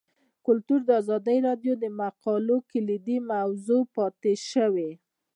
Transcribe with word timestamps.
کلتور 0.45 0.79
د 0.85 0.89
ازادي 1.01 1.37
راډیو 1.47 1.73
د 1.83 1.85
مقالو 2.01 2.57
کلیدي 2.71 3.17
موضوع 3.31 3.81
پاتې 3.95 4.33
شوی. 4.49 4.91